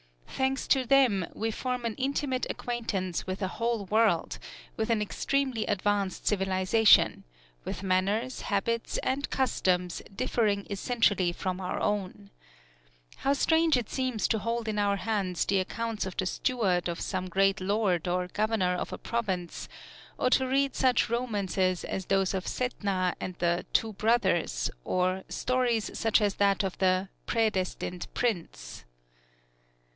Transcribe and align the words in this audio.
Thanks 0.29 0.65
to 0.69 0.83
them, 0.87 1.27
we 1.35 1.51
form 1.51 1.85
an 1.85 1.93
intimate 1.93 2.47
acquaintance 2.49 3.27
with 3.27 3.43
a 3.43 3.47
whole 3.47 3.85
world, 3.85 4.39
with 4.75 4.89
an 4.89 4.99
extremely 4.99 5.67
advanced 5.67 6.25
civilization, 6.25 7.23
with 7.63 7.83
manners, 7.83 8.41
habits, 8.49 8.97
and 9.03 9.29
customs 9.29 10.01
differing 10.15 10.65
essentially 10.71 11.31
from 11.31 11.61
our 11.61 11.79
own. 11.79 12.31
How 13.17 13.33
strange 13.33 13.77
it 13.77 13.91
seems 13.91 14.27
to 14.29 14.39
hold 14.39 14.67
in 14.67 14.79
our 14.79 14.95
hands 14.95 15.45
the 15.45 15.59
accounts 15.59 16.07
of 16.07 16.17
the 16.17 16.25
steward 16.25 16.89
of 16.89 16.99
some 16.99 17.29
great 17.29 17.61
lord 17.61 18.07
or 18.07 18.27
governor 18.27 18.73
of 18.73 18.91
a 18.91 18.97
province, 18.97 19.69
or 20.17 20.31
to 20.31 20.47
read 20.47 20.75
such 20.75 21.11
romances 21.11 21.83
as 21.83 22.07
those 22.07 22.33
of 22.33 22.45
Setna 22.47 23.13
and 23.19 23.35
the 23.35 23.67
Two 23.71 23.93
Brothers, 23.93 24.71
or 24.83 25.23
stories 25.29 25.95
such 25.95 26.19
as 26.19 26.33
that 26.35 26.63
of 26.63 26.75
the 26.79 27.09
Predestined 27.27 28.07
Prince. 28.15 28.83